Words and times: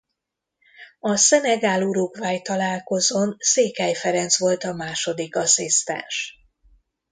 A 0.99 1.15
Szenegál 1.15 1.81
–Uruguay 1.83 2.41
találkozón 2.41 3.35
Székely 3.39 3.93
Ferenc 3.93 4.39
volt 4.39 4.63
a 4.63 4.73
második 4.73 5.35
asszisztens. 5.35 6.35